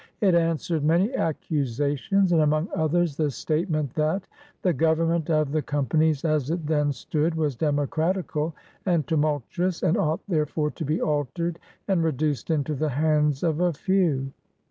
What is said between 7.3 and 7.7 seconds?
was